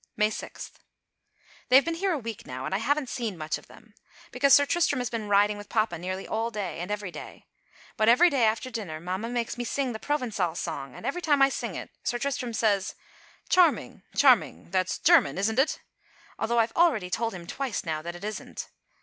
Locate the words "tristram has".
4.65-5.11